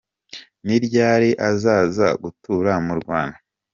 Ni 0.65 0.77
ryari 0.85 1.29
azaza 1.49 2.07
gutura 2.21 2.73
mu 2.85 2.93
Rwanda?. 2.99 3.37